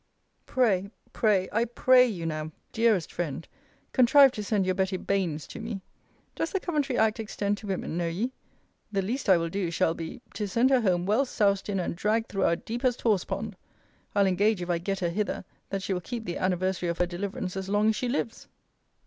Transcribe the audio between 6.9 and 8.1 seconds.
Act extend to women, know